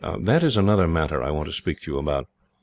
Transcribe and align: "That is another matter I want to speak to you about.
"That 0.21 0.41
is 0.41 0.57
another 0.57 0.87
matter 0.87 1.21
I 1.21 1.29
want 1.29 1.45
to 1.45 1.53
speak 1.53 1.79
to 1.81 1.91
you 1.91 1.99
about. 1.99 2.27